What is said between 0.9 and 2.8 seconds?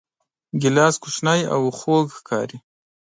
کوچنی او خوږ ښکاري.